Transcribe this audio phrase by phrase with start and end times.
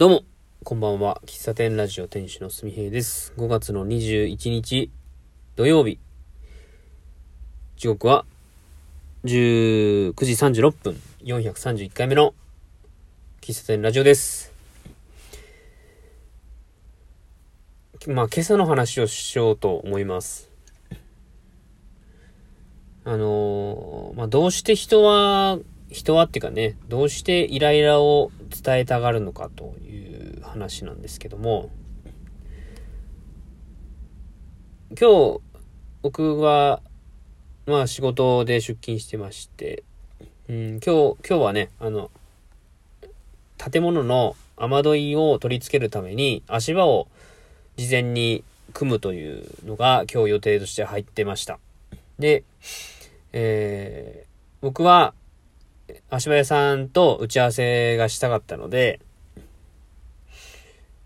[0.00, 0.24] どうも、
[0.64, 1.20] こんばんは。
[1.26, 3.34] 喫茶店ラジオ店主のすみへいです。
[3.36, 4.90] 5月の21日
[5.56, 5.98] 土曜日。
[7.76, 8.24] 時刻は
[9.24, 10.32] 19時
[10.62, 12.32] 36分、431回目の
[13.42, 14.54] 喫茶店ラジオです。
[18.06, 20.48] まあ、今朝の話をしようと思います。
[23.04, 25.58] あのーまあ、どうして人は、
[25.90, 28.30] 人はっていうかね、どうしてイライラを
[28.62, 31.70] 伝えたがるのかという話なんですけども、
[34.98, 35.40] 今日、
[36.02, 36.80] 僕は、
[37.66, 39.82] まあ仕事で出勤してまして、
[40.48, 42.10] うん、今日、今日はね、あの、
[43.56, 47.08] 建物の雨どいを取り付けるために足場を
[47.76, 51.58] 事前に組むというのが今日予定として入ってました。
[52.18, 52.44] で、
[53.32, 54.30] えー
[54.62, 55.14] 僕は
[56.10, 59.00] 足場屋さんと打ち合わせがしたかったので、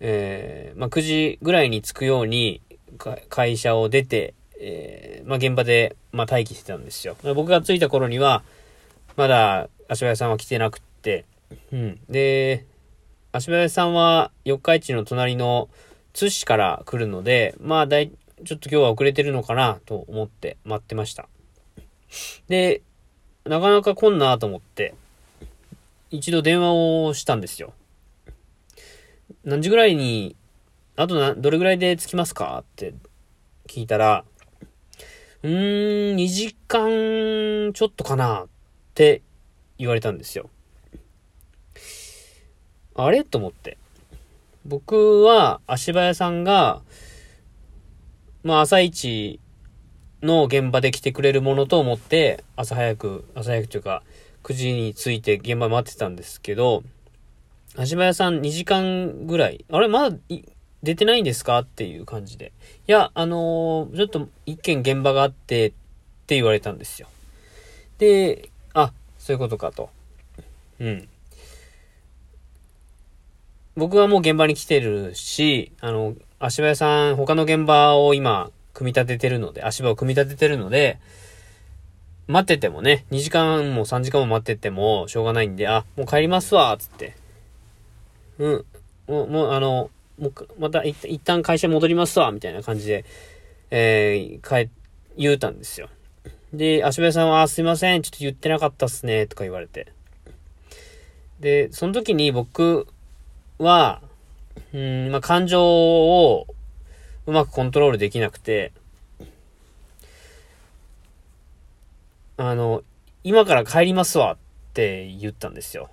[0.00, 2.60] えーまあ、9時ぐらいに着くように
[3.28, 7.16] 会社を出て、えーまあ、現場で、ま、待機してたんですよ。
[7.22, 8.42] 僕が着いた頃には、
[9.16, 11.24] まだ足場屋さんは来てなくって、
[11.72, 12.00] うん。
[12.08, 12.66] で、
[13.32, 15.68] 足場屋さんは四日市の隣の
[16.12, 18.10] 津市から来るので、まあ、だい、
[18.44, 21.28] ちょっと今日は遅れてるのかなと思って待ってました。
[22.48, 22.82] で、
[23.46, 24.94] なかなか来んなと思って、
[26.10, 27.72] 一度電話をしたんですよ。
[29.44, 30.36] 何時ぐらいに、
[30.96, 32.94] あとな、どれぐらいで着きますかって
[33.68, 34.24] 聞いたら、
[35.42, 38.48] うーん、2時間ちょっとかなっ
[38.94, 39.22] て
[39.78, 40.50] 言われたんですよ。
[42.94, 43.24] あれ？
[43.24, 43.76] と思って。
[44.64, 46.82] 僕は足場屋さんが、
[48.42, 49.38] まあ朝一
[50.26, 54.02] の現場で来てくれるものと思って、朝早く、朝早くというか、
[54.42, 56.82] 9時に着いて現場待ってたんですけど、
[57.76, 60.16] 足場屋さん2時間ぐらい、あれまだ
[60.82, 61.58] 出てないんですか？
[61.60, 62.52] っていう感じで。
[62.86, 65.70] いや、あのーちょっと一件現場があって、っ
[66.26, 67.08] て言われたんですよ。
[67.98, 69.90] で、あ、そういうことかと。
[70.80, 71.08] うん。
[73.76, 80.98] 僕はもう現場に来てるし、あの、足場屋さん、他の現場を今、組み立ててるので、足場を組み立ててるので、
[82.28, 87.16] 待っててもね、2時間も3時間も待っててもしょうがないんで、あ、もう帰りますわ、つって。
[88.38, 88.64] うん。
[89.08, 93.06] もう、もう、あの、もう、また一旦会社戻りますわ、みたいな感じで、
[93.70, 94.70] えー、帰、
[95.16, 95.88] 言うたんですよ。
[96.52, 99.86] で、足場屋さんは、すいません、ちょっと言ってなかったっすね、とか言われて。
[101.40, 102.86] で、その時に僕
[103.58, 104.02] は、
[104.74, 106.46] うん、まあ、感情を
[107.26, 108.72] うまくコントロールできなくて、
[112.36, 112.82] あの、
[113.24, 114.36] 今から帰りますわっ
[114.74, 115.90] て言ったんですよ。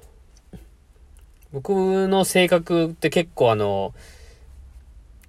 [1.52, 3.94] 僕の性格って結構あの、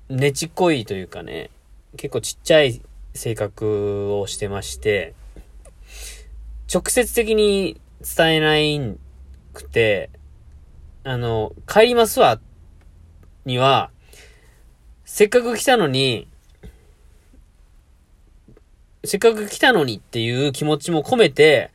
[0.08, 1.50] ねちっこいというかね、
[1.96, 2.82] 結構ちっちゃい
[3.14, 5.14] 性格をしてまして、
[6.72, 8.96] 直接的に伝えない
[9.52, 10.10] くて、
[11.04, 12.40] あの、帰りますわ
[13.44, 13.90] には、
[15.04, 16.26] せっかく来たのに、
[19.04, 21.70] せっかく来たのにっていう気持ちも込めて、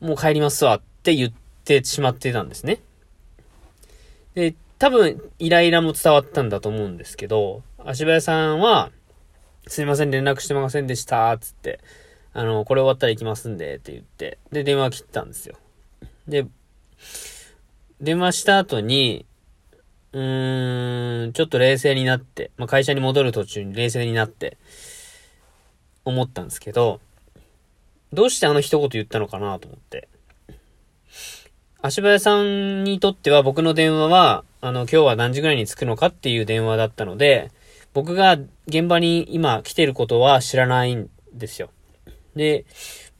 [0.00, 1.32] もう帰りますわって言っ
[1.64, 2.80] てしまってたんですね。
[4.34, 8.92] で、多分、イライラも伝わったんだと思うんですけど、足早さんは、
[9.66, 11.80] すいません、連絡してませんでした、つって、
[12.32, 15.56] あの、これ終わったら行きますんで、って言って、で、電話切ったんですよ。
[16.28, 16.46] で、
[18.00, 19.26] 電話した後に、
[20.12, 24.56] うん、ちょっと冷静になって、まあ、会社に戻る途中に冷静になって、
[26.08, 27.00] 思ったんですけど、
[28.12, 30.08] どうしてあの一言言ったのかなと思って。
[31.80, 37.52] 足早さんにとっては僕の電話は、あの、今日は何時ぐらいに着くのかっていう電話だったので、
[37.94, 41.70] 僕が現場に今来てることは知らないんですよ。
[42.34, 42.64] で、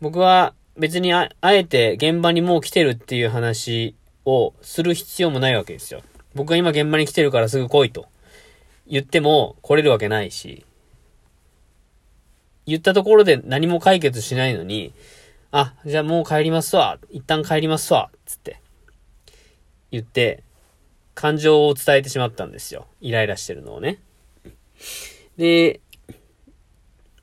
[0.00, 3.94] 僕は別にああえて現場にもう来てるっていう話
[4.24, 6.02] をする必要もないわけですよ。
[6.34, 8.06] 僕が今現場に来てるからすぐ来いと
[8.86, 10.64] 言っても来れるわけないし、
[12.66, 14.92] 言ったところで何も解決しないのに、
[15.50, 16.98] あ、じゃあもう帰りますわ。
[17.10, 18.10] 一旦帰りますわ。
[18.26, 18.60] つって。
[19.90, 20.42] 言って、
[21.14, 22.86] 感情を伝えてしまったんですよ。
[23.00, 23.98] イライラしてるのをね。
[25.38, 25.80] で、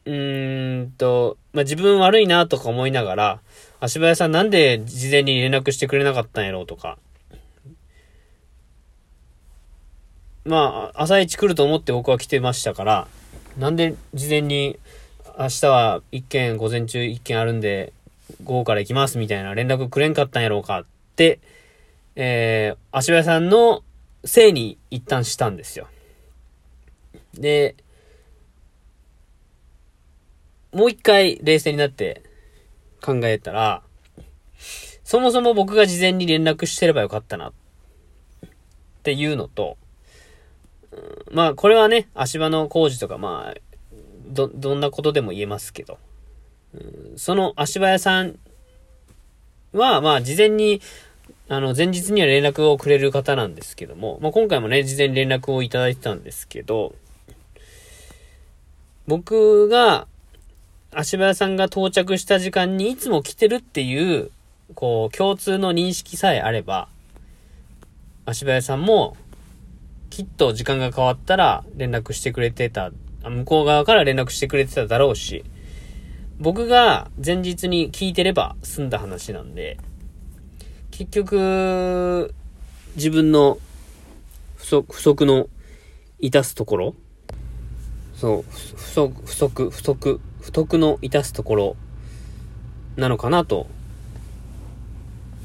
[0.06, 3.42] うーんと、まあ、自分悪いなとか思いながら、
[3.80, 6.98] 足早さんなんで事前に連絡してくれなかったんやろうとか。
[10.46, 13.08] まあ、朝一来ると思って僕は来てましたから、
[13.58, 14.78] なんで事前に
[15.40, 17.94] 明日は一件午前中一件あるんで、
[18.44, 21.40] 午後から行きますみたいな連絡くれんかったんやろうかって、
[22.16, 23.84] えー、足早さんの
[24.24, 25.88] せいに一旦したんですよ。
[27.34, 27.76] で、
[30.72, 32.22] もう一回冷静になって
[33.02, 33.82] 考えたら、
[35.04, 37.54] そもそも僕が事前に連絡してればよかったなっ
[39.04, 39.78] ていうのと、
[41.32, 43.60] まあこれはね、足場の工事とかまあ、
[44.28, 45.98] ど、どんなことでも言えますけど、
[47.16, 48.38] その足場屋さん
[49.74, 50.82] は、まあ事前に、
[51.48, 56.96] あの、前日には連絡をくれる方なんですけども、まあ今回もね、事前に連絡をいただいてたんですけど、
[59.08, 60.08] 僕が、
[60.92, 64.32] 足場屋さんが到着した時間にいつも来てるっていう、
[64.74, 66.88] こう、共通の認識さえあれば、
[68.26, 69.16] 足場屋さんも、
[70.16, 75.44] きっと時間が変わったら連絡してくれてた、向こう側から連絡してくれてただろうし、
[76.40, 79.78] 僕が前日に聞いてれば済んだ話なんで、
[80.90, 82.34] 結局、
[82.96, 83.58] 自分の
[84.56, 85.50] 不足、不足の
[86.20, 86.96] いたすところ。
[88.16, 91.76] そう、不足、不足、不足、不徳のいたすところ。
[92.96, 93.68] なのかなと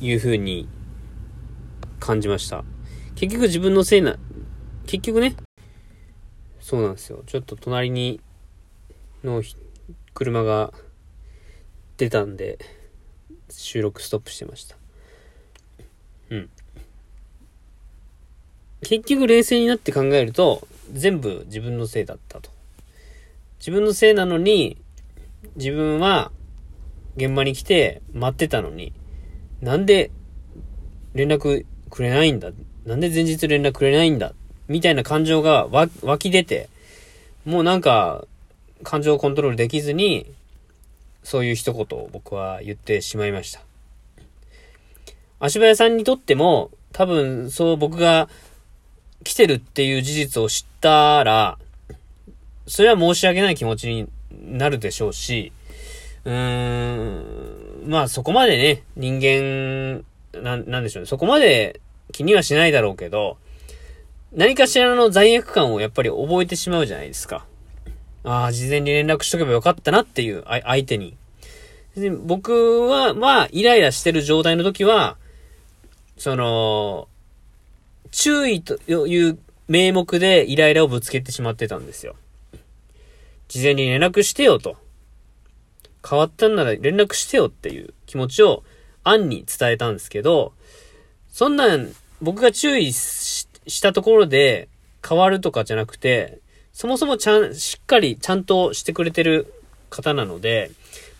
[0.01, 0.69] いうふうに
[1.99, 2.63] 感じました。
[3.17, 4.17] 結局自分のせいな、
[4.91, 5.37] 結局ね、
[6.59, 7.23] そうなんですよ。
[7.25, 8.21] ちょっと隣に
[9.23, 9.41] の
[10.15, 10.73] 車が
[11.97, 12.59] 出たんで、
[13.49, 14.77] 収録ストップしてました。
[16.31, 16.51] うん。
[18.83, 22.51] 結局冷静になって考えると、全部自分のせいだったと。
[23.61, 24.77] 自分のせいなのに、
[25.55, 26.33] 自分は
[27.15, 28.93] 現場に来て待ってたのに、
[29.61, 30.11] なんで
[31.15, 32.51] 連絡くれないんだ
[32.85, 34.35] なんで前日連絡くれないんだ
[34.71, 35.89] みたいな感情が湧
[36.19, 36.69] き出て、
[37.45, 38.25] もうなんか、
[38.85, 40.31] 感情をコントロールできずに、
[41.25, 43.63] そういう一言を僕は言ってしまいました。
[45.41, 48.29] 足早さんにとっても、多分そう僕が
[49.25, 51.59] 来てるっていう事実を知ったら、
[52.69, 55.51] それは申し訳ない気持ちになるでしょうし、
[56.25, 60.05] うーん、まあそこまでね、人間、
[60.41, 61.07] な、なんでしょうね。
[61.09, 61.81] そこまで
[62.13, 63.37] 気にはしないだろうけど、
[64.33, 67.47] 何かしらの罪悪感をやっぱり覚えてしまうじゃないですか。
[68.23, 71.17] ああ、事前に連絡しとけばよかったなっていう、相手に。
[71.97, 75.17] で僕は、まあ、イライラしてる状態の時は、
[76.17, 77.09] その、
[78.13, 79.39] 注意という
[79.69, 82.15] 名目でイライラをぶつけてしまってたんですよ。
[83.49, 84.77] 事前に連絡してよと。
[86.09, 88.63] 変わったんなら連絡してよっていう気持ちを
[89.03, 90.53] 案に伝えたんですけど、
[91.29, 93.40] そんなん僕が注意し
[93.71, 94.69] したところで
[95.07, 96.39] 変わるとかじゃなくて、
[96.73, 99.53] そもそもちゃん、しっかりちゃんとしてくれてる
[99.89, 100.71] 方なので、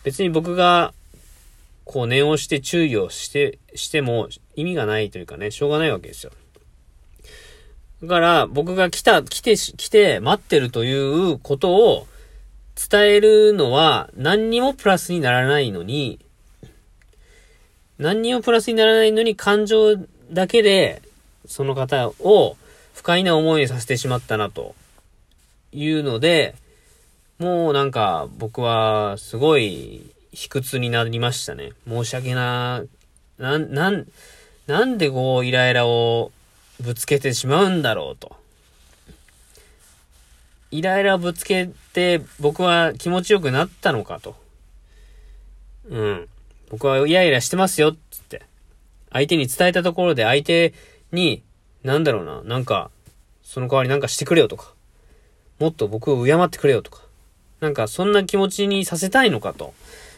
[0.03, 0.93] 別に僕が
[1.85, 6.31] こう念をして注意をして、しても意味がないというかね、しょうがないわけですよ。
[8.01, 10.93] だから僕が来た、来て、来て待ってるとい
[11.33, 12.07] うことを
[12.75, 16.19] 伝えるのは何にもプラスにならないのに、
[17.99, 19.97] 何にもプラスにならないのに感情
[20.31, 21.03] だけで
[21.51, 22.57] その方を
[22.93, 24.73] 不快な思いにさせてしまったなと
[25.71, 26.55] いうので、
[27.39, 30.01] もうなんか僕はすごい
[30.31, 31.71] 卑屈になりましたね。
[31.87, 32.83] 申し訳な、
[33.37, 34.07] な、なん、
[34.67, 36.31] なんでこうイライラを
[36.79, 38.35] ぶつけてしまうんだろうと。
[40.71, 44.35] イライラをぶつけて僕は気持ちよくなったのかと。
[45.89, 46.27] うん。
[46.69, 48.43] 僕はイライラしてますよっ、つって。
[49.11, 50.73] 相手に伝えたところで相手
[51.11, 51.43] に、
[51.83, 52.91] なんだろうな、なんか、
[53.43, 54.73] その代わりなんかしてくれよとか。
[55.59, 57.01] もっと僕を敬ってくれよとか。
[57.59, 59.73] なんかそんな気持ちにさせたいのかと。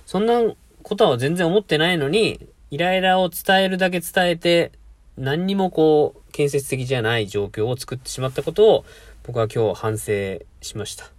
[0.06, 0.42] そんな
[0.84, 2.40] ことは全然思ってないのに、
[2.72, 4.72] イライラを伝えるだけ伝えて、
[5.18, 8.86] 何にもこう、建設的じゃない状況を作ってしまったことを、
[9.24, 11.12] 僕は今日反省しました。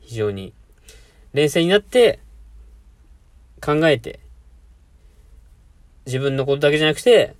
[0.00, 0.52] 非常に。
[1.34, 2.20] 冷静になって、
[3.60, 4.20] 考えて、
[6.06, 7.34] 自分のことだけじゃなくて、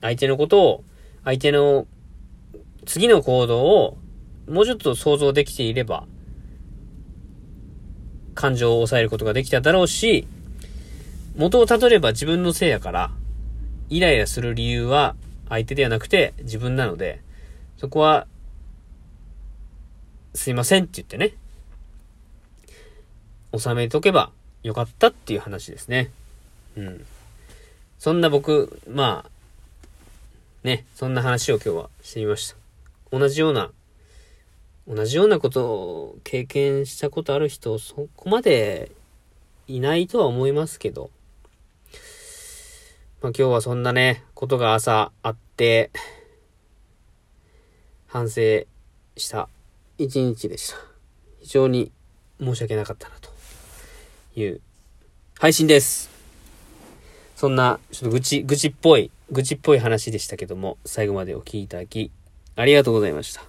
[0.00, 0.84] 相手のことを、
[1.24, 1.86] 相手の
[2.86, 3.96] 次の行動を
[4.48, 6.06] もうちょっと想像できていれば、
[8.34, 10.26] 感情を抑えることができただろうし、
[11.36, 13.10] 元をたどれば自分のせいやから、
[13.88, 15.16] イライラする理由は
[15.48, 17.20] 相手ではなくて自分なので、
[17.78, 18.26] そこは
[20.34, 21.34] すいませんって言ってね、
[23.56, 24.30] 収めとけば
[24.62, 26.10] よかったっていう話ですね。
[26.76, 27.06] うん。
[27.98, 29.30] そんな僕、まあ、
[30.64, 32.56] ね、そんな話を今日はしてみました。
[33.12, 33.70] 同じような、
[34.88, 38.90] 同じようなことを経験したことある人、そこまで
[39.68, 41.10] いないとは思いますけど、
[43.20, 45.90] まあ今日はそんなね、ことが朝あって、
[48.06, 48.64] 反省
[49.18, 49.50] した
[49.98, 50.78] 一日でした。
[51.40, 51.92] 非常に
[52.40, 53.30] 申し訳なかったなと
[54.34, 54.62] いう
[55.38, 56.08] 配信です。
[57.36, 62.10] そんな、ちょっと愚痴、愚痴っぽい、愚痴っぽい話でしたけども、最後までお聞きいただき、
[62.56, 63.42] ありがとうございました。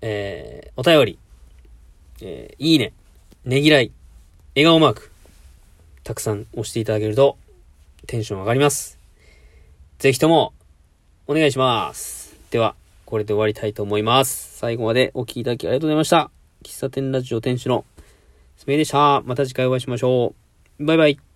[0.00, 1.18] えー、お便り、
[2.22, 2.92] えー、いいね、
[3.44, 3.90] ねぎらい、
[4.54, 5.10] 笑顔マーク、
[6.02, 7.36] たくさん押していただけると、
[8.06, 8.98] テンション上がります。
[9.98, 10.52] ぜひとも、
[11.26, 12.36] お願いします。
[12.50, 12.74] では、
[13.06, 14.58] これで終わりたいと思います。
[14.58, 16.30] 最後までお聞きいただきありがとうございました。
[16.62, 17.84] 喫茶店ラジオ店主の
[18.56, 19.22] すめでした。
[19.22, 20.34] また次回お会いしましょ
[20.78, 20.84] う。
[20.84, 21.33] バイバイ。